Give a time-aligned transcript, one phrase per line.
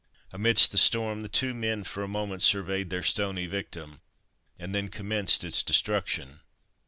[0.33, 4.01] Amidst the storm the two men for a moment surveyed their stony victim,
[4.57, 6.39] and then commenced its destruction.